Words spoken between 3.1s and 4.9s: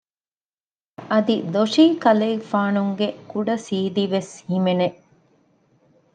ކުޑަސީދީ ވެސް ހިމެނެ